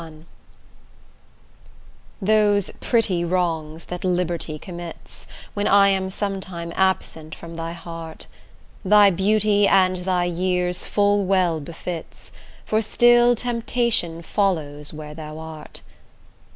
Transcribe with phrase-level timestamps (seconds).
[0.01, 0.25] XLI
[2.23, 8.25] Those pretty wrongs that liberty commits, When I am sometime absent from thy heart,
[8.83, 12.31] Thy beauty, and thy years full well befits,
[12.65, 15.81] For still temptation follows where thou art.